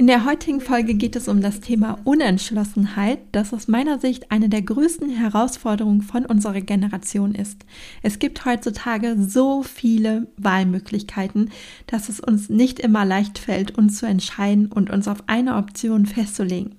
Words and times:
In 0.00 0.06
der 0.06 0.24
heutigen 0.24 0.60
Folge 0.60 0.94
geht 0.94 1.16
es 1.16 1.26
um 1.26 1.40
das 1.40 1.58
Thema 1.58 1.98
Unentschlossenheit, 2.04 3.18
das 3.32 3.52
aus 3.52 3.66
meiner 3.66 3.98
Sicht 3.98 4.30
eine 4.30 4.48
der 4.48 4.62
größten 4.62 5.10
Herausforderungen 5.10 6.02
von 6.02 6.24
unserer 6.24 6.60
Generation 6.60 7.34
ist. 7.34 7.64
Es 8.00 8.20
gibt 8.20 8.44
heutzutage 8.44 9.16
so 9.18 9.64
viele 9.64 10.28
Wahlmöglichkeiten, 10.36 11.50
dass 11.88 12.08
es 12.08 12.20
uns 12.20 12.48
nicht 12.48 12.78
immer 12.78 13.04
leicht 13.04 13.40
fällt, 13.40 13.76
uns 13.76 13.98
zu 13.98 14.06
entscheiden 14.06 14.70
und 14.70 14.88
uns 14.88 15.08
auf 15.08 15.24
eine 15.26 15.56
Option 15.56 16.06
festzulegen. 16.06 16.76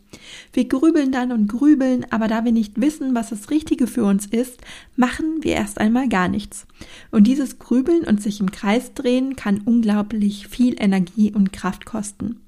Wir 0.53 0.70
grübeln 0.70 1.11
dann 1.11 1.33
und 1.33 1.47
grübeln, 1.47 2.05
aber 2.11 2.30
da 2.30 2.45
wir 2.45 2.53
nicht 2.53 2.80
wissen, 2.80 3.16
was 3.16 3.31
das 3.31 3.49
Richtige 3.49 3.88
für 3.88 4.05
uns 4.05 4.27
ist, 4.27 4.61
machen 4.95 5.44
wir 5.44 5.55
erst 5.55 5.81
einmal 5.81 6.08
gar 6.08 6.30
nichts. 6.30 6.67
Und 7.11 7.27
dieses 7.27 7.59
Grübeln 7.59 8.05
und 8.05 8.23
sich 8.23 8.39
im 8.39 8.49
Kreis 8.49 8.94
drehen 8.94 9.36
kann 9.36 9.59
unglaublich 9.66 10.47
viel 10.47 10.81
Energie 10.81 11.33
und 11.33 11.52
Kraft 11.52 11.86
kosten. 11.86 12.39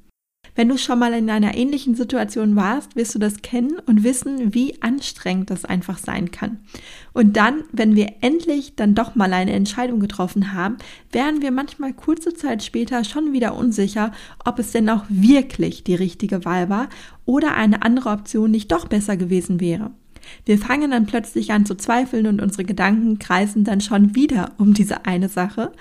Wenn 0.55 0.67
du 0.67 0.77
schon 0.77 0.99
mal 0.99 1.13
in 1.13 1.29
einer 1.29 1.55
ähnlichen 1.55 1.95
Situation 1.95 2.55
warst, 2.55 2.95
wirst 2.95 3.15
du 3.15 3.19
das 3.19 3.41
kennen 3.41 3.79
und 3.85 4.03
wissen, 4.03 4.53
wie 4.53 4.81
anstrengend 4.81 5.49
das 5.49 5.63
einfach 5.63 5.97
sein 5.97 6.31
kann. 6.31 6.59
Und 7.13 7.37
dann, 7.37 7.63
wenn 7.71 7.95
wir 7.95 8.15
endlich 8.21 8.75
dann 8.75 8.93
doch 8.95 9.15
mal 9.15 9.31
eine 9.33 9.53
Entscheidung 9.53 9.99
getroffen 9.99 10.53
haben, 10.53 10.77
wären 11.11 11.41
wir 11.41 11.51
manchmal 11.51 11.93
kurze 11.93 12.33
Zeit 12.33 12.63
später 12.63 13.03
schon 13.03 13.31
wieder 13.31 13.55
unsicher, 13.55 14.11
ob 14.43 14.59
es 14.59 14.71
denn 14.71 14.89
auch 14.89 15.05
wirklich 15.07 15.83
die 15.83 15.95
richtige 15.95 16.43
Wahl 16.43 16.69
war 16.69 16.89
oder 17.25 17.55
eine 17.55 17.81
andere 17.83 18.09
Option 18.09 18.51
nicht 18.51 18.71
doch 18.71 18.87
besser 18.87 19.15
gewesen 19.15 19.59
wäre. 19.59 19.91
Wir 20.45 20.57
fangen 20.57 20.91
dann 20.91 21.05
plötzlich 21.05 21.51
an 21.51 21.65
zu 21.65 21.75
zweifeln 21.75 22.27
und 22.27 22.41
unsere 22.41 22.63
Gedanken 22.63 23.19
kreisen 23.19 23.63
dann 23.63 23.81
schon 23.81 24.15
wieder 24.15 24.53
um 24.57 24.73
diese 24.73 25.05
eine 25.05 25.29
Sache. 25.29 25.71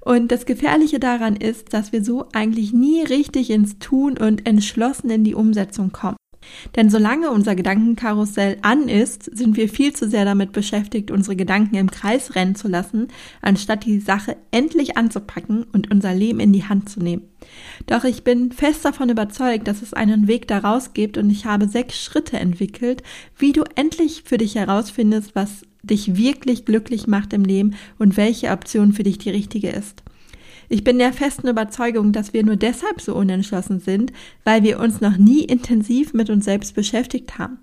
Und 0.00 0.32
das 0.32 0.46
Gefährliche 0.46 0.98
daran 0.98 1.36
ist, 1.36 1.72
dass 1.72 1.92
wir 1.92 2.04
so 2.04 2.26
eigentlich 2.32 2.72
nie 2.72 3.02
richtig 3.02 3.50
ins 3.50 3.78
Tun 3.78 4.18
und 4.18 4.46
entschlossen 4.46 5.10
in 5.10 5.24
die 5.24 5.34
Umsetzung 5.34 5.92
kommen. 5.92 6.16
Denn 6.76 6.90
solange 6.90 7.30
unser 7.30 7.54
Gedankenkarussell 7.54 8.58
an 8.62 8.88
ist, 8.88 9.24
sind 9.36 9.56
wir 9.56 9.68
viel 9.68 9.92
zu 9.92 10.08
sehr 10.08 10.24
damit 10.24 10.52
beschäftigt, 10.52 11.10
unsere 11.10 11.36
Gedanken 11.36 11.76
im 11.76 11.90
Kreis 11.90 12.34
rennen 12.34 12.54
zu 12.54 12.68
lassen, 12.68 13.08
anstatt 13.40 13.84
die 13.84 14.00
Sache 14.00 14.36
endlich 14.50 14.96
anzupacken 14.96 15.64
und 15.72 15.90
unser 15.90 16.14
Leben 16.14 16.40
in 16.40 16.52
die 16.52 16.64
Hand 16.64 16.88
zu 16.88 17.00
nehmen. 17.00 17.22
Doch 17.86 18.04
ich 18.04 18.24
bin 18.24 18.52
fest 18.52 18.84
davon 18.84 19.10
überzeugt, 19.10 19.66
dass 19.68 19.82
es 19.82 19.94
einen 19.94 20.28
Weg 20.28 20.48
daraus 20.48 20.94
gibt 20.94 21.18
und 21.18 21.30
ich 21.30 21.44
habe 21.44 21.68
sechs 21.68 22.02
Schritte 22.02 22.38
entwickelt, 22.38 23.02
wie 23.36 23.52
du 23.52 23.64
endlich 23.74 24.22
für 24.24 24.38
dich 24.38 24.54
herausfindest, 24.54 25.34
was 25.34 25.62
dich 25.82 26.16
wirklich 26.16 26.64
glücklich 26.64 27.06
macht 27.06 27.32
im 27.32 27.44
Leben 27.44 27.74
und 27.98 28.16
welche 28.16 28.50
Option 28.50 28.92
für 28.92 29.02
dich 29.02 29.18
die 29.18 29.30
richtige 29.30 29.70
ist. 29.70 30.02
Ich 30.72 30.84
bin 30.84 30.98
der 30.98 31.12
festen 31.12 31.48
Überzeugung, 31.48 32.12
dass 32.12 32.32
wir 32.32 32.42
nur 32.46 32.56
deshalb 32.56 33.02
so 33.02 33.14
unentschlossen 33.14 33.78
sind, 33.78 34.10
weil 34.42 34.62
wir 34.62 34.80
uns 34.80 35.02
noch 35.02 35.18
nie 35.18 35.44
intensiv 35.44 36.14
mit 36.14 36.30
uns 36.30 36.46
selbst 36.46 36.74
beschäftigt 36.74 37.38
haben 37.38 37.58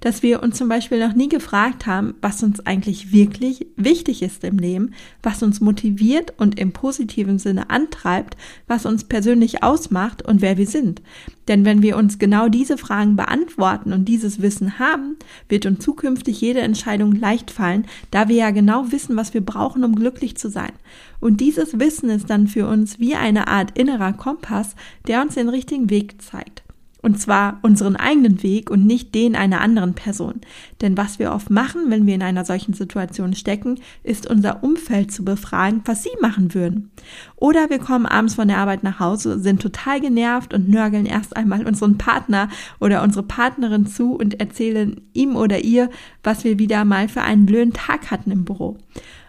dass 0.00 0.22
wir 0.22 0.42
uns 0.42 0.56
zum 0.56 0.68
Beispiel 0.68 1.06
noch 1.06 1.14
nie 1.14 1.28
gefragt 1.28 1.86
haben, 1.86 2.14
was 2.20 2.42
uns 2.42 2.60
eigentlich 2.66 3.12
wirklich 3.12 3.66
wichtig 3.76 4.22
ist 4.22 4.44
im 4.44 4.58
Leben, 4.58 4.94
was 5.22 5.42
uns 5.42 5.60
motiviert 5.60 6.34
und 6.38 6.58
im 6.58 6.72
positiven 6.72 7.38
Sinne 7.38 7.70
antreibt, 7.70 8.36
was 8.66 8.86
uns 8.86 9.04
persönlich 9.04 9.62
ausmacht 9.62 10.22
und 10.22 10.40
wer 10.40 10.56
wir 10.56 10.66
sind. 10.66 11.02
Denn 11.48 11.64
wenn 11.64 11.82
wir 11.82 11.96
uns 11.96 12.18
genau 12.18 12.48
diese 12.48 12.76
Fragen 12.76 13.16
beantworten 13.16 13.92
und 13.92 14.04
dieses 14.04 14.42
Wissen 14.42 14.78
haben, 14.78 15.16
wird 15.48 15.64
uns 15.64 15.82
zukünftig 15.82 16.40
jede 16.40 16.60
Entscheidung 16.60 17.12
leicht 17.12 17.50
fallen, 17.50 17.86
da 18.10 18.28
wir 18.28 18.36
ja 18.36 18.50
genau 18.50 18.92
wissen, 18.92 19.16
was 19.16 19.32
wir 19.32 19.40
brauchen, 19.40 19.82
um 19.82 19.94
glücklich 19.94 20.36
zu 20.36 20.50
sein. 20.50 20.72
Und 21.20 21.40
dieses 21.40 21.78
Wissen 21.78 22.10
ist 22.10 22.28
dann 22.28 22.48
für 22.48 22.68
uns 22.68 23.00
wie 23.00 23.14
eine 23.14 23.48
Art 23.48 23.78
innerer 23.78 24.12
Kompass, 24.12 24.76
der 25.06 25.22
uns 25.22 25.34
den 25.34 25.48
richtigen 25.48 25.90
Weg 25.90 26.20
zeigt. 26.20 26.62
Und 27.00 27.20
zwar 27.20 27.60
unseren 27.62 27.94
eigenen 27.94 28.42
Weg 28.42 28.70
und 28.70 28.84
nicht 28.84 29.14
den 29.14 29.36
einer 29.36 29.60
anderen 29.60 29.94
Person. 29.94 30.40
Denn 30.80 30.96
was 30.96 31.18
wir 31.20 31.32
oft 31.32 31.48
machen, 31.48 31.82
wenn 31.88 32.06
wir 32.06 32.14
in 32.14 32.22
einer 32.22 32.44
solchen 32.44 32.74
Situation 32.74 33.34
stecken, 33.34 33.78
ist 34.02 34.28
unser 34.28 34.64
Umfeld 34.64 35.12
zu 35.12 35.24
befragen, 35.24 35.82
was 35.84 36.02
sie 36.02 36.10
machen 36.20 36.54
würden. 36.54 36.90
Oder 37.36 37.70
wir 37.70 37.78
kommen 37.78 38.04
abends 38.04 38.34
von 38.34 38.48
der 38.48 38.58
Arbeit 38.58 38.82
nach 38.82 38.98
Hause, 38.98 39.38
sind 39.38 39.62
total 39.62 40.00
genervt 40.00 40.52
und 40.52 40.68
nörgeln 40.68 41.06
erst 41.06 41.36
einmal 41.36 41.66
unseren 41.66 41.98
Partner 41.98 42.48
oder 42.80 43.02
unsere 43.04 43.22
Partnerin 43.22 43.86
zu 43.86 44.14
und 44.14 44.40
erzählen 44.40 45.00
ihm 45.12 45.36
oder 45.36 45.60
ihr, 45.60 45.90
was 46.24 46.42
wir 46.42 46.58
wieder 46.58 46.84
mal 46.84 47.08
für 47.08 47.22
einen 47.22 47.46
blöden 47.46 47.72
Tag 47.72 48.10
hatten 48.10 48.32
im 48.32 48.44
Büro. 48.44 48.76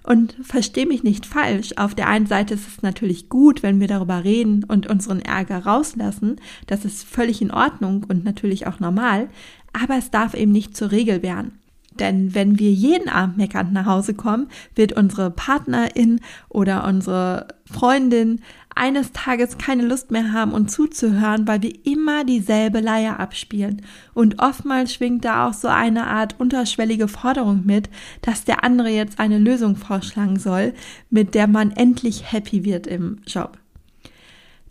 Und 0.04 0.36
versteh 0.42 0.86
mich 0.86 1.04
nicht 1.04 1.26
falsch. 1.26 1.74
Auf 1.76 1.96
der 1.96 2.08
einen 2.08 2.26
Seite 2.26 2.54
ist 2.54 2.68
es 2.68 2.82
natürlich 2.82 3.30
gut, 3.30 3.64
wenn 3.64 3.80
wir 3.80 3.88
darüber 3.88 4.24
reden 4.24 4.64
und 4.64 4.88
unseren 4.88 5.22
Ärger 5.22 5.66
rauslassen. 5.66 6.38
Das 6.68 6.86
ist 6.86 7.04
völlig 7.04 7.42
in 7.42 7.52
Ordnung 7.52 8.06
und 8.08 8.24
natürlich 8.24 8.68
auch 8.68 8.80
normal. 8.80 9.30
Aber 9.74 9.98
es 9.98 10.12
darf 10.12 10.34
eben 10.34 10.52
nicht 10.52 10.76
zur 10.76 10.92
Regel 10.92 11.22
werden. 11.22 11.60
Denn 12.00 12.34
wenn 12.34 12.60
wir 12.60 12.72
jeden 12.72 13.10
Abend 13.10 13.38
meckernd 13.38 13.74
nach 13.74 13.86
Hause 13.86 14.14
kommen, 14.14 14.48
wird 14.76 14.94
unsere 14.94 15.32
Partnerin 15.32 16.22
oder 16.48 16.86
unsere 16.86 17.48
Freundin 17.66 18.42
eines 18.76 19.12
Tages 19.12 19.58
keine 19.58 19.86
Lust 19.86 20.10
mehr 20.10 20.32
haben, 20.32 20.54
uns 20.54 20.74
zuzuhören, 20.74 21.48
weil 21.48 21.62
wir 21.62 21.86
immer 21.86 22.24
dieselbe 22.24 22.80
Leier 22.80 23.20
abspielen. 23.20 23.82
Und 24.14 24.42
oftmals 24.42 24.94
schwingt 24.94 25.26
da 25.26 25.48
auch 25.48 25.54
so 25.54 25.68
eine 25.68 26.08
Art 26.08 26.40
unterschwellige 26.40 27.08
Forderung 27.08 27.66
mit, 27.66 27.90
dass 28.22 28.46
der 28.46 28.64
andere 28.64 28.90
jetzt 28.90 29.20
eine 29.20 29.38
Lösung 29.38 29.76
vorschlagen 29.76 30.40
soll, 30.40 30.74
mit 31.10 31.36
der 31.36 31.48
man 31.48 31.72
endlich 31.72 32.32
happy 32.32 32.64
wird 32.64 32.88
im 32.88 33.18
Job. 33.28 33.58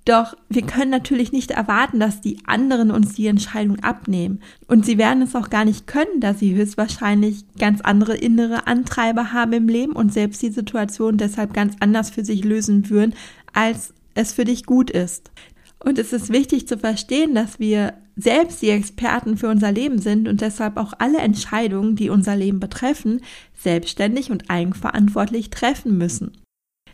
Doch 0.08 0.34
wir 0.48 0.62
können 0.62 0.91
natürlich 0.91 1.32
nicht 1.32 1.50
erwarten, 1.50 2.00
dass 2.00 2.22
die 2.22 2.38
anderen 2.46 2.91
uns 2.91 3.12
die 3.12 3.26
Entscheidung 3.26 3.80
abnehmen. 3.80 4.41
Und 4.66 4.86
sie 4.86 4.96
werden 4.96 5.22
es 5.22 5.34
auch 5.36 5.50
gar 5.50 5.66
nicht 5.66 5.86
können, 5.86 6.20
da 6.20 6.32
sie 6.32 6.54
höchstwahrscheinlich 6.54 7.44
ganz 7.58 7.82
andere 7.82 8.16
innere 8.16 8.66
Antreiber 8.66 9.34
haben 9.34 9.52
im 9.52 9.69
Leben 9.69 9.92
und 9.92 10.10
selbst 10.10 10.41
die 10.41 10.48
Situation 10.48 11.19
deshalb 11.19 11.52
ganz 11.52 11.74
anders 11.80 12.08
für 12.08 12.24
sich 12.24 12.42
lösen 12.42 12.88
würden, 12.88 13.12
als 13.52 13.92
es 14.14 14.32
für 14.32 14.46
dich 14.46 14.64
gut 14.64 14.91
ist. 14.91 15.30
Und 15.78 15.98
es 15.98 16.14
ist 16.14 16.32
wichtig 16.32 16.66
zu 16.66 16.78
verstehen, 16.78 17.34
dass 17.34 17.60
wir 17.60 17.92
selbst 18.16 18.62
die 18.62 18.70
Experten 18.70 19.36
für 19.36 19.50
unser 19.50 19.72
Leben 19.72 19.98
sind 19.98 20.26
und 20.26 20.40
deshalb 20.40 20.78
auch 20.78 20.94
alle 20.98 21.19
Entscheidungen, 21.19 21.96
die 21.96 22.08
unser 22.08 22.34
Leben 22.34 22.60
betreffen, 22.60 23.20
selbstständig 23.58 24.30
und 24.30 24.48
eigenverantwortlich 24.48 25.50
treffen 25.50 25.98
müssen. 25.98 26.32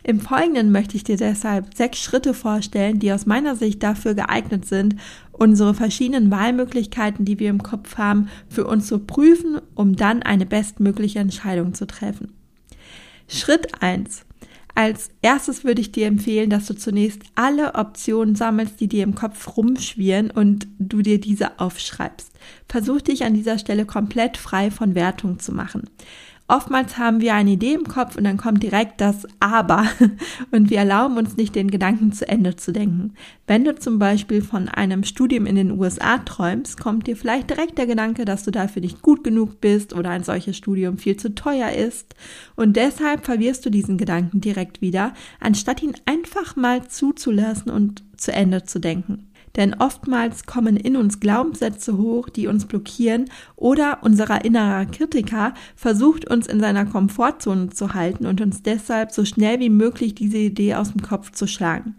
Im 0.07 0.19
Folgenden 0.19 0.71
möchte 0.71 0.95
ich 0.95 1.03
dir 1.03 1.17
deshalb 1.17 1.73
sechs 1.73 1.97
Schritte 1.97 2.35
vorstellen, 2.35 2.99
die 2.99 3.11
aus 3.11 3.25
meiner 3.25 3.55
Sicht 3.55 3.81
dafür 3.81 4.13
geeignet 4.13 4.67
sind, 4.67 4.97
unsere 5.31 5.73
verschiedenen 5.73 6.29
Wahlmöglichkeiten, 6.29 7.25
die 7.25 7.39
wir 7.39 7.49
im 7.49 7.63
Kopf 7.63 7.97
haben, 7.97 8.29
für 8.47 8.67
uns 8.67 8.85
zu 8.85 8.99
prüfen, 8.99 9.59
um 9.73 9.95
dann 9.95 10.21
eine 10.21 10.45
bestmögliche 10.45 11.17
Entscheidung 11.17 11.73
zu 11.73 11.87
treffen. 11.87 12.33
Schritt 13.27 13.81
eins: 13.81 14.27
als 14.75 15.09
erstes 15.23 15.63
würde 15.63 15.81
ich 15.81 15.91
dir 15.91 16.05
empfehlen, 16.05 16.51
dass 16.51 16.67
du 16.67 16.75
zunächst 16.75 17.21
alle 17.33 17.73
Optionen 17.73 18.35
sammelst, 18.35 18.79
die 18.81 18.89
dir 18.89 19.03
im 19.03 19.15
Kopf 19.15 19.57
rumschwirren 19.57 20.29
und 20.29 20.67
du 20.77 21.01
dir 21.01 21.19
diese 21.19 21.59
aufschreibst. 21.59 22.29
Versuch 22.67 23.01
dich 23.01 23.23
an 23.23 23.33
dieser 23.33 23.57
Stelle 23.57 23.85
komplett 23.85 24.37
frei 24.37 24.69
von 24.69 24.93
Wertung 24.93 25.39
zu 25.39 25.51
machen. 25.51 25.89
Oftmals 26.47 26.99
haben 26.99 27.21
wir 27.21 27.33
eine 27.33 27.51
Idee 27.51 27.73
im 27.73 27.85
Kopf 27.85 28.15
und 28.17 28.23
dann 28.23 28.37
kommt 28.37 28.61
direkt 28.61 29.01
das 29.01 29.27
Aber 29.39 29.87
und 30.51 30.69
wir 30.69 30.77
erlauben 30.77 31.17
uns 31.17 31.37
nicht, 31.37 31.55
den 31.55 31.71
Gedanken 31.71 32.11
zu 32.11 32.27
Ende 32.27 32.55
zu 32.55 32.71
denken. 32.71 33.15
Wenn 33.47 33.65
du 33.65 33.73
zum 33.73 33.97
Beispiel 33.97 34.43
von 34.43 34.69
einem 34.69 35.03
Studium 35.03 35.47
in 35.47 35.55
den 35.55 35.71
USA 35.71 36.19
träumst, 36.19 36.79
kommt 36.79 37.07
dir 37.07 37.17
vielleicht 37.17 37.49
direkt 37.49 37.79
der 37.79 37.87
Gedanke, 37.87 38.25
dass 38.25 38.43
du 38.43 38.51
dafür 38.51 38.83
nicht 38.83 39.01
gut 39.01 39.23
genug 39.23 39.59
bist 39.59 39.93
oder 39.93 40.11
ein 40.11 40.23
solches 40.23 40.55
Studium 40.55 40.99
viel 40.99 41.17
zu 41.17 41.33
teuer 41.33 41.71
ist 41.71 42.13
und 42.55 42.75
deshalb 42.75 43.25
verwirrst 43.25 43.65
du 43.65 43.71
diesen 43.71 43.97
Gedanken 43.97 44.39
direkt 44.39 44.81
wieder, 44.81 45.13
anstatt 45.39 45.81
ihn 45.81 45.95
einfach 46.05 46.55
mal 46.55 46.87
zuzulassen 46.87 47.71
und 47.71 48.03
zu 48.17 48.31
Ende 48.31 48.63
zu 48.63 48.79
denken. 48.79 49.31
Denn 49.55 49.73
oftmals 49.73 50.45
kommen 50.45 50.77
in 50.77 50.95
uns 50.95 51.19
Glaubenssätze 51.19 51.97
hoch, 51.97 52.29
die 52.29 52.47
uns 52.47 52.65
blockieren 52.65 53.25
oder 53.55 53.99
unserer 54.01 54.43
innerer 54.43 54.85
Kritiker 54.85 55.53
versucht 55.75 56.29
uns 56.29 56.47
in 56.47 56.59
seiner 56.59 56.85
Komfortzone 56.85 57.69
zu 57.69 57.93
halten 57.93 58.25
und 58.25 58.41
uns 58.41 58.63
deshalb 58.63 59.11
so 59.11 59.25
schnell 59.25 59.59
wie 59.59 59.69
möglich 59.69 60.15
diese 60.15 60.37
Idee 60.37 60.75
aus 60.75 60.91
dem 60.91 61.01
Kopf 61.01 61.31
zu 61.31 61.47
schlagen. 61.47 61.95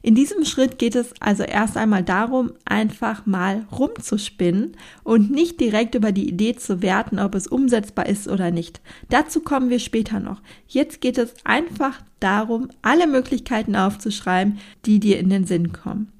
In 0.00 0.14
diesem 0.14 0.44
Schritt 0.44 0.78
geht 0.78 0.94
es 0.94 1.12
also 1.20 1.42
erst 1.42 1.76
einmal 1.76 2.04
darum, 2.04 2.52
einfach 2.64 3.26
mal 3.26 3.66
rumzuspinnen 3.72 4.76
und 5.02 5.30
nicht 5.30 5.60
direkt 5.60 5.96
über 5.96 6.12
die 6.12 6.28
Idee 6.28 6.54
zu 6.54 6.82
werten, 6.82 7.18
ob 7.18 7.34
es 7.34 7.48
umsetzbar 7.48 8.06
ist 8.06 8.28
oder 8.28 8.50
nicht. 8.50 8.80
Dazu 9.08 9.40
kommen 9.40 9.70
wir 9.70 9.80
später 9.80 10.20
noch. 10.20 10.40
Jetzt 10.68 11.00
geht 11.00 11.18
es 11.18 11.34
einfach 11.44 12.00
darum, 12.20 12.68
alle 12.80 13.08
Möglichkeiten 13.08 13.74
aufzuschreiben, 13.74 14.58
die 14.86 15.00
dir 15.00 15.18
in 15.18 15.30
den 15.30 15.44
Sinn 15.44 15.72
kommen. 15.72 16.12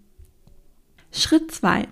Schritt 1.10 1.50
2. 1.50 1.88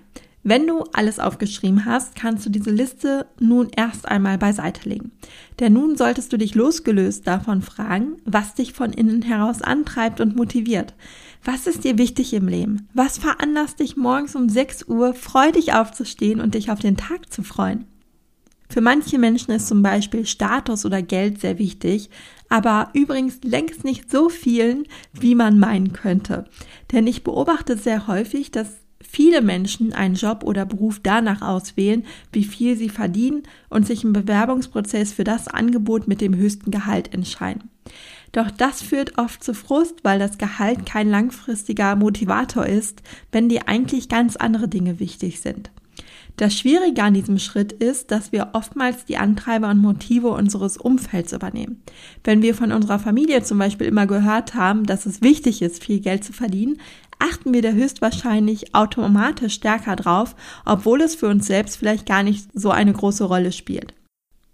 Wenn 0.49 0.69
du 0.69 0.85
alles 0.93 1.19
aufgeschrieben 1.19 1.87
hast, 1.87 2.15
kannst 2.15 2.47
du 2.47 2.51
diese 2.51 2.71
Liste 2.71 3.27
nun 3.41 3.69
erst 3.77 4.07
einmal 4.07 4.39
beiseite 4.39 4.89
legen. 4.89 5.11
Denn 5.59 5.73
nun 5.73 5.97
solltest 5.97 6.33
du 6.33 6.37
dich 6.37 6.55
losgelöst 6.55 7.27
davon 7.27 7.63
fragen, 7.63 8.19
was 8.25 8.55
dich 8.55 8.73
von 8.73 8.93
innen 8.93 9.23
heraus 9.23 9.61
antreibt 9.61 10.21
und 10.21 10.37
motiviert. 10.37 10.95
Was 11.45 11.67
ist 11.67 11.83
dir 11.83 11.99
wichtig 11.99 12.33
im 12.33 12.47
Leben? 12.47 12.89
Was 12.95 13.19
veranlasst 13.19 13.81
dich 13.81 13.97
morgens 13.97 14.37
um 14.37 14.49
6 14.49 14.85
Uhr 14.87 15.15
freudig 15.15 15.73
aufzustehen 15.73 16.41
und 16.41 16.55
dich 16.55 16.71
auf 16.71 16.79
den 16.79 16.97
Tag 16.97 17.33
zu 17.33 17.43
freuen? 17.43 17.87
Für 18.69 18.81
manche 18.81 19.19
Menschen 19.19 19.53
ist 19.53 19.67
zum 19.67 19.83
Beispiel 19.83 20.27
Status 20.27 20.85
oder 20.85 21.03
Geld 21.03 21.41
sehr 21.41 21.59
wichtig, 21.59 22.09
aber 22.49 22.91
übrigens 22.93 23.41
längst 23.43 23.83
nicht 23.83 24.13
so 24.13 24.29
vielen, 24.29 24.85
wie 25.13 25.35
man 25.35 25.59
meinen 25.59 25.93
könnte. 25.93 26.45
Denn 26.93 27.09
ich 27.09 27.25
beobachte 27.25 27.77
sehr 27.77 28.07
häufig, 28.07 28.53
dass 28.53 28.86
viele 29.01 29.43
Menschen 29.43 29.93
einen 29.93 30.15
Job 30.15 30.43
oder 30.45 30.65
Beruf 30.65 31.01
danach 31.03 31.43
auswählen, 31.43 32.05
wie 32.33 32.45
viel 32.45 32.77
sie 32.77 32.89
verdienen 32.89 33.43
und 33.69 33.87
sich 33.87 34.05
im 34.05 34.13
Bewerbungsprozess 34.13 35.13
für 35.13 35.25
das 35.25 35.49
Angebot 35.49 36.09
mit 36.09 36.21
dem 36.21 36.35
höchsten 36.35 36.71
Gehalt 36.71 37.13
entscheiden. 37.13 37.71
Doch 38.33 38.51
das 38.51 38.83
führt 38.83 39.19
oft 39.19 39.43
zu 39.43 39.55
Frust, 39.55 40.01
weil 40.03 40.19
das 40.19 40.39
Gehalt 40.39 40.85
kein 40.85 41.09
langfristiger 41.09 41.97
Motivator 41.97 42.67
ist, 42.67 43.03
wenn 43.33 43.49
dir 43.49 43.69
eigentlich 43.69 44.09
ganz 44.09 44.37
andere 44.37 44.69
Dinge 44.69 45.01
wichtig 45.01 45.41
sind. 45.41 45.71
Das 46.37 46.53
Schwierige 46.53 47.03
an 47.03 47.15
diesem 47.15 47.39
Schritt 47.39 47.73
ist, 47.73 48.11
dass 48.11 48.31
wir 48.31 48.51
oftmals 48.53 49.07
die 49.07 49.17
Antreiber 49.17 49.71
und 49.71 49.79
Motive 49.79 50.29
unseres 50.29 50.77
Umfelds 50.77 51.33
übernehmen. 51.33 51.83
Wenn 52.25 52.43
wir 52.43 52.55
von 52.55 52.73
unserer 52.73 52.99
Familie 52.99 53.43
zum 53.43 53.59
Beispiel 53.59 53.87
immer 53.87 54.07
gehört 54.07 54.55
haben, 54.55 54.85
dass 54.85 55.07
es 55.07 55.23
wichtig 55.23 55.63
ist, 55.63 55.83
viel 55.83 56.01
Geld 56.01 56.25
zu 56.25 56.35
verdienen, 56.35 56.77
achten 57.19 57.53
wir 57.53 57.63
da 57.63 57.71
höchstwahrscheinlich 57.71 58.75
automatisch 58.75 59.55
stärker 59.55 59.97
drauf, 59.97 60.35
obwohl 60.65 61.01
es 61.01 61.15
für 61.15 61.29
uns 61.29 61.47
selbst 61.47 61.77
vielleicht 61.77 62.07
gar 62.07 62.23
nicht 62.23 62.49
so 62.55 62.71
eine 62.71 62.93
große 62.93 63.25
Rolle 63.25 63.53
spielt. 63.53 63.95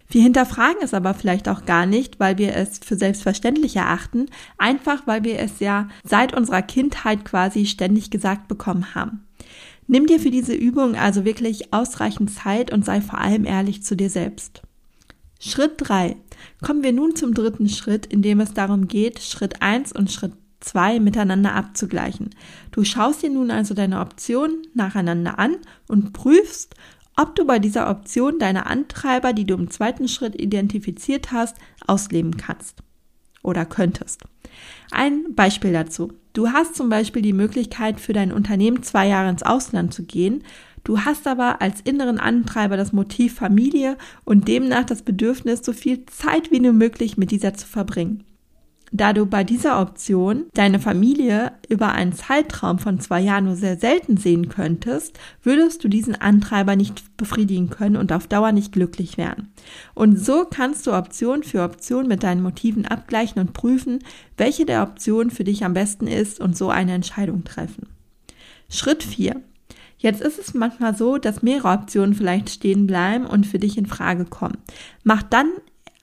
Wir 0.09 0.21
hinterfragen 0.21 0.81
es 0.83 0.93
aber 0.93 1.15
vielleicht 1.15 1.49
auch 1.49 1.65
gar 1.65 1.87
nicht, 1.87 2.19
weil 2.19 2.37
wir 2.37 2.55
es 2.55 2.77
für 2.77 2.95
selbstverständlich 2.95 3.75
erachten, 3.75 4.27
einfach 4.59 5.07
weil 5.07 5.23
wir 5.23 5.39
es 5.39 5.59
ja 5.59 5.87
seit 6.03 6.35
unserer 6.35 6.61
Kindheit 6.61 7.25
quasi 7.25 7.65
ständig 7.65 8.11
gesagt 8.11 8.47
bekommen 8.47 8.93
haben. 8.93 9.25
Nimm 9.87 10.05
dir 10.05 10.19
für 10.19 10.31
diese 10.31 10.53
Übung 10.53 10.95
also 10.95 11.25
wirklich 11.25 11.73
ausreichend 11.73 12.31
Zeit 12.31 12.71
und 12.71 12.85
sei 12.85 13.01
vor 13.01 13.19
allem 13.19 13.45
ehrlich 13.45 13.83
zu 13.83 13.95
dir 13.95 14.09
selbst. 14.09 14.61
Schritt 15.39 15.73
3. 15.77 16.15
Kommen 16.61 16.83
wir 16.83 16.93
nun 16.93 17.15
zum 17.15 17.33
dritten 17.33 17.67
Schritt, 17.67 18.05
in 18.05 18.21
dem 18.21 18.39
es 18.39 18.53
darum 18.53 18.87
geht, 18.87 19.19
Schritt 19.19 19.61
1 19.61 19.91
und 19.91 20.11
Schritt 20.11 20.33
zwei 20.63 20.99
miteinander 20.99 21.53
abzugleichen. 21.53 22.29
Du 22.71 22.83
schaust 22.83 23.21
dir 23.21 23.29
nun 23.29 23.51
also 23.51 23.73
deine 23.73 23.99
Optionen 23.99 24.63
nacheinander 24.73 25.37
an 25.37 25.57
und 25.87 26.13
prüfst, 26.13 26.75
ob 27.15 27.35
du 27.35 27.45
bei 27.45 27.59
dieser 27.59 27.89
Option 27.89 28.39
deine 28.39 28.65
Antreiber, 28.65 29.33
die 29.33 29.45
du 29.45 29.53
im 29.53 29.69
zweiten 29.69 30.07
Schritt 30.07 30.39
identifiziert 30.39 31.31
hast, 31.31 31.57
ausleben 31.85 32.37
kannst 32.37 32.81
oder 33.43 33.65
könntest. 33.65 34.21
Ein 34.91 35.35
Beispiel 35.35 35.73
dazu. 35.73 36.13
Du 36.33 36.49
hast 36.49 36.75
zum 36.75 36.89
Beispiel 36.89 37.21
die 37.21 37.33
Möglichkeit, 37.33 37.99
für 37.99 38.13
dein 38.13 38.31
Unternehmen 38.31 38.81
zwei 38.81 39.07
Jahre 39.07 39.29
ins 39.29 39.43
Ausland 39.43 39.93
zu 39.93 40.03
gehen. 40.03 40.43
Du 40.83 41.01
hast 41.01 41.27
aber 41.27 41.61
als 41.61 41.81
inneren 41.81 42.19
Antreiber 42.19 42.77
das 42.77 42.93
Motiv 42.93 43.35
Familie 43.35 43.97
und 44.25 44.47
demnach 44.47 44.85
das 44.85 45.03
Bedürfnis, 45.03 45.63
so 45.63 45.73
viel 45.73 46.05
Zeit 46.07 46.51
wie 46.51 46.59
nur 46.59 46.73
möglich 46.73 47.17
mit 47.17 47.31
dieser 47.31 47.53
zu 47.53 47.67
verbringen. 47.67 48.23
Da 48.95 49.11
du 49.11 49.25
bei 49.25 49.43
dieser 49.43 49.81
Option 49.81 50.45
deine 50.53 50.79
Familie 50.79 51.53
über 51.67 51.93
einen 51.93 52.13
Zeitraum 52.13 52.77
von 52.77 52.99
zwei 52.99 53.21
Jahren 53.21 53.45
nur 53.45 53.55
sehr 53.55 53.75
selten 53.75 54.17
sehen 54.17 54.49
könntest, 54.49 55.17
würdest 55.41 55.83
du 55.83 55.87
diesen 55.87 56.13
Antreiber 56.15 56.75
nicht 56.75 57.17
befriedigen 57.17 57.71
können 57.71 57.95
und 57.95 58.13
auf 58.13 58.27
Dauer 58.27 58.51
nicht 58.51 58.71
glücklich 58.71 59.17
werden. 59.17 59.51
Und 59.95 60.19
so 60.19 60.45
kannst 60.45 60.85
du 60.85 60.93
Option 60.93 61.41
für 61.41 61.63
Option 61.63 62.07
mit 62.07 62.21
deinen 62.21 62.43
Motiven 62.43 62.85
abgleichen 62.85 63.41
und 63.41 63.53
prüfen, 63.53 63.97
welche 64.37 64.63
der 64.63 64.83
Optionen 64.83 65.31
für 65.31 65.43
dich 65.43 65.65
am 65.65 65.73
besten 65.73 66.05
ist 66.05 66.39
und 66.39 66.55
so 66.55 66.69
eine 66.69 66.93
Entscheidung 66.93 67.43
treffen. 67.43 67.87
Schritt 68.69 69.01
4. 69.01 69.41
Jetzt 69.97 70.21
ist 70.21 70.37
es 70.37 70.53
manchmal 70.53 70.95
so, 70.95 71.17
dass 71.17 71.41
mehrere 71.41 71.69
Optionen 71.69 72.13
vielleicht 72.13 72.51
stehen 72.51 72.85
bleiben 72.85 73.25
und 73.25 73.47
für 73.47 73.57
dich 73.57 73.75
in 73.75 73.87
Frage 73.87 74.25
kommen. 74.25 74.57
Mach 75.03 75.23
dann 75.23 75.47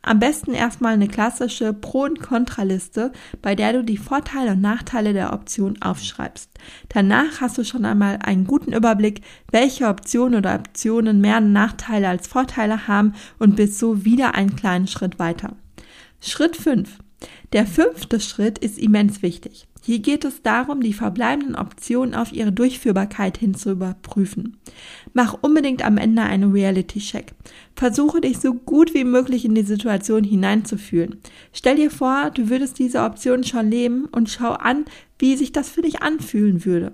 am 0.02 0.18
besten 0.18 0.54
erstmal 0.54 0.94
eine 0.94 1.08
klassische 1.08 1.72
Pro- 1.72 2.04
und 2.04 2.20
Kontraliste, 2.20 3.12
bei 3.42 3.54
der 3.54 3.74
du 3.74 3.84
die 3.84 3.98
Vorteile 3.98 4.52
und 4.52 4.60
Nachteile 4.60 5.12
der 5.12 5.32
Option 5.32 5.80
aufschreibst. 5.82 6.50
Danach 6.88 7.40
hast 7.40 7.58
du 7.58 7.64
schon 7.64 7.84
einmal 7.84 8.18
einen 8.22 8.46
guten 8.46 8.72
Überblick, 8.72 9.22
welche 9.50 9.88
Optionen 9.88 10.38
oder 10.38 10.54
Optionen 10.54 11.20
mehr 11.20 11.40
Nachteile 11.40 12.08
als 12.08 12.26
Vorteile 12.28 12.88
haben 12.88 13.14
und 13.38 13.56
bist 13.56 13.78
so 13.78 14.04
wieder 14.04 14.34
einen 14.34 14.56
kleinen 14.56 14.86
Schritt 14.86 15.18
weiter. 15.18 15.56
Schritt 16.20 16.56
5. 16.56 16.98
Der 17.52 17.66
fünfte 17.66 18.20
Schritt 18.20 18.58
ist 18.58 18.78
immens 18.78 19.22
wichtig. 19.22 19.66
Hier 19.82 19.98
geht 19.98 20.24
es 20.24 20.42
darum, 20.42 20.82
die 20.82 20.92
verbleibenden 20.92 21.56
Optionen 21.56 22.14
auf 22.14 22.32
ihre 22.32 22.52
Durchführbarkeit 22.52 23.38
hin 23.38 23.54
zu 23.54 23.70
überprüfen. 23.70 24.58
Mach 25.14 25.38
unbedingt 25.40 25.84
am 25.84 25.96
Ende 25.96 26.22
einen 26.22 26.52
Reality-Check. 26.52 27.32
Versuche 27.74 28.20
dich 28.20 28.38
so 28.38 28.52
gut 28.52 28.92
wie 28.92 29.04
möglich 29.04 29.44
in 29.44 29.54
die 29.54 29.62
Situation 29.62 30.22
hineinzufühlen. 30.22 31.16
Stell 31.52 31.76
dir 31.76 31.90
vor, 31.90 32.30
du 32.30 32.50
würdest 32.50 32.78
diese 32.78 33.02
Option 33.02 33.42
schon 33.42 33.70
leben 33.70 34.04
und 34.04 34.28
schau 34.28 34.52
an, 34.52 34.84
wie 35.18 35.36
sich 35.36 35.50
das 35.50 35.70
für 35.70 35.82
dich 35.82 36.02
anfühlen 36.02 36.64
würde. 36.64 36.92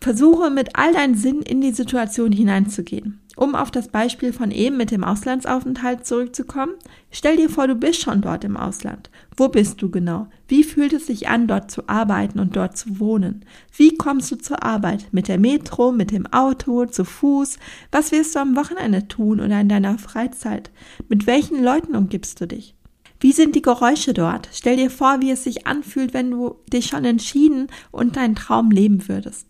Versuche 0.00 0.50
mit 0.50 0.76
all 0.76 0.92
deinen 0.92 1.14
Sinn 1.14 1.42
in 1.42 1.60
die 1.60 1.72
Situation 1.72 2.32
hineinzugehen. 2.32 3.20
Um 3.36 3.54
auf 3.54 3.70
das 3.70 3.88
Beispiel 3.88 4.32
von 4.32 4.50
eben 4.50 4.78
mit 4.78 4.90
dem 4.90 5.04
Auslandsaufenthalt 5.04 6.06
zurückzukommen, 6.06 6.72
stell 7.10 7.36
dir 7.36 7.50
vor, 7.50 7.68
du 7.68 7.74
bist 7.74 8.00
schon 8.00 8.22
dort 8.22 8.44
im 8.44 8.56
Ausland. 8.56 9.10
Wo 9.36 9.48
bist 9.48 9.82
du 9.82 9.90
genau? 9.90 10.28
Wie 10.48 10.64
fühlt 10.64 10.94
es 10.94 11.06
sich 11.06 11.28
an, 11.28 11.46
dort 11.46 11.70
zu 11.70 11.86
arbeiten 11.86 12.40
und 12.40 12.56
dort 12.56 12.78
zu 12.78 12.98
wohnen? 12.98 13.44
Wie 13.76 13.94
kommst 13.94 14.32
du 14.32 14.36
zur 14.36 14.64
Arbeit? 14.64 15.08
Mit 15.12 15.28
der 15.28 15.38
Metro, 15.38 15.92
mit 15.92 16.12
dem 16.12 16.26
Auto, 16.32 16.86
zu 16.86 17.04
Fuß? 17.04 17.58
Was 17.92 18.10
wirst 18.10 18.34
du 18.34 18.38
am 18.38 18.56
Wochenende 18.56 19.06
tun 19.06 19.40
oder 19.40 19.60
in 19.60 19.68
deiner 19.68 19.98
Freizeit? 19.98 20.70
Mit 21.10 21.26
welchen 21.26 21.62
Leuten 21.62 21.94
umgibst 21.94 22.40
du 22.40 22.46
dich? 22.46 22.74
Wie 23.20 23.32
sind 23.32 23.54
die 23.54 23.62
Geräusche 23.62 24.14
dort? 24.14 24.48
Stell 24.52 24.76
dir 24.76 24.90
vor, 24.90 25.20
wie 25.20 25.30
es 25.30 25.44
sich 25.44 25.66
anfühlt, 25.66 26.14
wenn 26.14 26.30
du 26.30 26.56
dich 26.72 26.86
schon 26.86 27.04
entschieden 27.04 27.68
und 27.90 28.16
deinen 28.16 28.34
Traum 28.34 28.70
leben 28.70 29.08
würdest. 29.08 29.46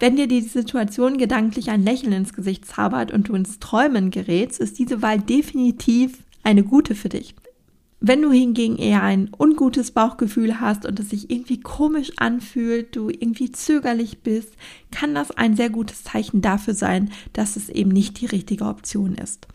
Wenn 0.00 0.14
dir 0.14 0.28
die 0.28 0.42
Situation 0.42 1.18
gedanklich 1.18 1.70
ein 1.70 1.82
Lächeln 1.82 2.12
ins 2.12 2.32
Gesicht 2.32 2.66
zaubert 2.66 3.12
und 3.12 3.28
du 3.28 3.34
ins 3.34 3.58
Träumen 3.58 4.10
gerätst, 4.10 4.60
ist 4.60 4.78
diese 4.78 5.02
Wahl 5.02 5.18
definitiv 5.18 6.22
eine 6.44 6.62
gute 6.62 6.94
für 6.94 7.08
dich. 7.08 7.34
Wenn 8.00 8.22
du 8.22 8.30
hingegen 8.30 8.76
eher 8.76 9.02
ein 9.02 9.28
ungutes 9.36 9.90
Bauchgefühl 9.90 10.60
hast 10.60 10.86
und 10.86 11.00
es 11.00 11.10
sich 11.10 11.30
irgendwie 11.32 11.58
komisch 11.58 12.12
anfühlt, 12.16 12.94
du 12.94 13.08
irgendwie 13.10 13.50
zögerlich 13.50 14.22
bist, 14.22 14.52
kann 14.92 15.16
das 15.16 15.32
ein 15.32 15.56
sehr 15.56 15.68
gutes 15.68 16.04
Zeichen 16.04 16.40
dafür 16.40 16.74
sein, 16.74 17.10
dass 17.32 17.56
es 17.56 17.68
eben 17.68 17.90
nicht 17.90 18.20
die 18.20 18.26
richtige 18.26 18.66
Option 18.66 19.16
ist. 19.16 19.48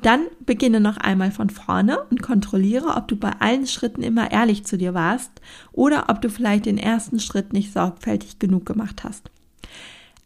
Dann 0.00 0.20
beginne 0.46 0.78
noch 0.78 0.96
einmal 0.96 1.32
von 1.32 1.50
vorne 1.50 2.04
und 2.04 2.22
kontrolliere, 2.22 2.94
ob 2.96 3.08
du 3.08 3.16
bei 3.16 3.32
allen 3.40 3.66
Schritten 3.66 4.04
immer 4.04 4.30
ehrlich 4.30 4.64
zu 4.64 4.78
dir 4.78 4.94
warst 4.94 5.32
oder 5.72 6.04
ob 6.08 6.22
du 6.22 6.30
vielleicht 6.30 6.66
den 6.66 6.78
ersten 6.78 7.18
Schritt 7.18 7.52
nicht 7.52 7.72
sorgfältig 7.72 8.38
genug 8.38 8.64
gemacht 8.64 9.02
hast. 9.02 9.28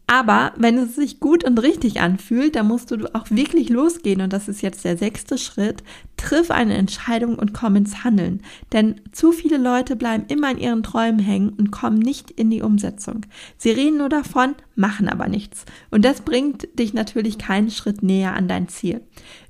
Aber 0.07 0.53
wenn 0.57 0.77
es 0.77 0.95
sich 0.95 1.19
gut 1.19 1.43
und 1.43 1.59
richtig 1.59 2.01
anfühlt, 2.01 2.55
dann 2.55 2.67
musst 2.67 2.91
du 2.91 3.13
auch 3.15 3.29
wirklich 3.29 3.69
losgehen. 3.69 4.21
Und 4.21 4.33
das 4.33 4.47
ist 4.47 4.61
jetzt 4.61 4.83
der 4.85 4.97
sechste 4.97 5.37
Schritt. 5.37 5.83
Triff 6.23 6.51
eine 6.51 6.77
Entscheidung 6.77 7.35
und 7.37 7.53
komm 7.53 7.75
ins 7.75 8.05
Handeln. 8.05 8.41
Denn 8.71 9.01
zu 9.11 9.33
viele 9.33 9.57
Leute 9.57 9.97
bleiben 9.97 10.23
immer 10.29 10.51
in 10.51 10.57
ihren 10.57 10.81
Träumen 10.81 11.19
hängen 11.19 11.49
und 11.49 11.69
kommen 11.69 11.99
nicht 11.99 12.31
in 12.31 12.49
die 12.49 12.61
Umsetzung. 12.61 13.25
Sie 13.57 13.71
reden 13.71 13.97
nur 13.97 14.07
davon, 14.07 14.55
machen 14.73 15.09
aber 15.09 15.27
nichts. 15.27 15.65
Und 15.91 16.05
das 16.05 16.21
bringt 16.21 16.79
dich 16.79 16.93
natürlich 16.93 17.37
keinen 17.37 17.69
Schritt 17.69 18.03
näher 18.03 18.33
an 18.35 18.47
dein 18.47 18.69
Ziel. 18.69 19.01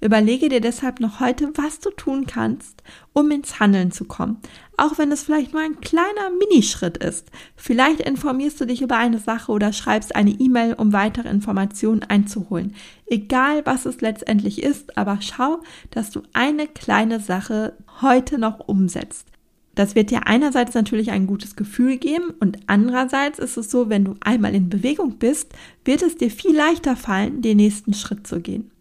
Überlege 0.02 0.50
dir 0.50 0.62
deshalb 0.62 1.00
noch 1.00 1.20
heute, 1.20 1.52
was 1.54 1.80
du 1.80 1.92
tun 1.92 2.26
kannst, 2.26 2.82
um 3.14 3.30
ins 3.30 3.60
Handeln 3.60 3.92
zu 3.92 4.06
kommen. 4.06 4.40
Auch 4.76 4.98
wenn 4.98 5.12
es 5.12 5.24
vielleicht 5.24 5.54
nur 5.54 5.62
ein 5.62 5.80
kleiner 5.80 6.32
Minischritt 6.40 6.98
ist. 6.98 7.30
Vielleicht 7.56 8.00
informierst 8.00 8.60
du 8.60 8.66
dich 8.66 8.82
über 8.82 8.98
eine 8.98 9.20
Sache 9.20 9.52
oder 9.52 9.72
schreibst 9.72 10.16
eine 10.16 10.32
E-Mail, 10.32 10.74
um 10.74 10.92
weitere 10.92 11.30
Informationen 11.30 12.02
einzuholen. 12.02 12.74
Egal, 13.14 13.64
was 13.64 13.86
es 13.86 14.02
letztendlich 14.02 14.64
ist, 14.64 14.98
aber 14.98 15.20
schau, 15.22 15.62
dass 15.92 16.10
du 16.10 16.24
eine 16.34 16.66
kleine 16.66 17.20
Sache 17.20 17.74
heute 18.02 18.40
noch 18.40 18.68
umsetzt. 18.68 19.28
Das 19.76 19.94
wird 19.94 20.10
dir 20.10 20.26
einerseits 20.26 20.74
natürlich 20.74 21.12
ein 21.12 21.28
gutes 21.28 21.56
Gefühl 21.56 21.98
geben 21.98 22.34
und 22.40 22.58
andererseits 22.66 23.38
ist 23.38 23.56
es 23.56 23.70
so, 23.70 23.88
wenn 23.88 24.04
du 24.04 24.16
einmal 24.22 24.56
in 24.56 24.68
Bewegung 24.68 25.20
bist, 25.20 25.54
wird 25.86 26.02
es 26.02 26.18
dir 26.18 26.32
viel 26.32 26.56
leichter 26.56 26.96
fallen, 26.96 27.44
den 27.44 27.58
nächsten 27.58 27.94
Schritt 27.94 28.26
zu 28.26 28.42
gehen. 28.42 28.72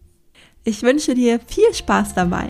Ich 0.63 0.81
wünsche 0.81 1.13
dir 1.13 1.39
viel 1.39 1.71
Spaß 1.71 2.15
dabei. 2.15 2.49